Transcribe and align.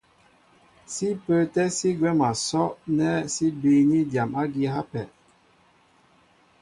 Sí 0.93 1.07
pə́ə́tɛ́ 1.23 1.67
sí 1.77 1.89
gwɛ̌m 1.99 2.19
a 2.29 2.31
sɔ́' 2.45 2.75
nɛ́ 2.97 3.13
sí 3.33 3.45
bííní 3.59 3.97
dyam 4.11 4.31
ági 4.41 4.63
á 4.69 4.73
hápɛ. 4.75 5.01